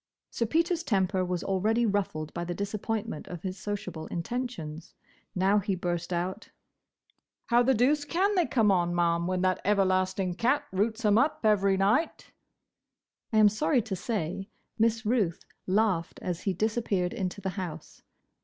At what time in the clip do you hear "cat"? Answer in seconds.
10.33-10.63